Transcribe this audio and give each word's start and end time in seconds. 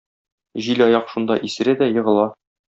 Җилаяк 0.67 1.13
шунда 1.17 1.39
исерә 1.51 1.79
дә 1.85 1.93
егыла. 1.95 2.29